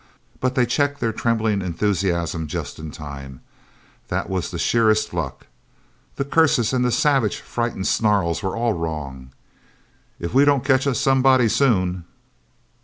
[0.39, 3.41] But they checked their trembling enthusiasm just in time.
[4.07, 5.45] That was sheerest luck.
[6.15, 9.29] The curses, and the savage, frightened snarls were all wrong.
[10.19, 12.05] "If we don't catch us somebody, soon..."